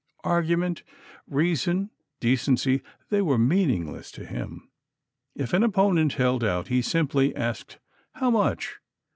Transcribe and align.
Argument, 0.23 0.81
reason, 1.27 1.91
decency 2.19 2.81
they 3.11 3.21
were 3.21 3.37
meaningless 3.37 4.11
to 4.11 4.25
him. 4.25 4.67
If 5.35 5.53
an 5.53 5.61
opponent 5.61 6.13
held 6.13 6.43
out, 6.43 6.69
he 6.69 6.81
simply 6.81 7.35
asked, 7.35 7.77
"How 8.13 8.31
much?" 8.31 8.77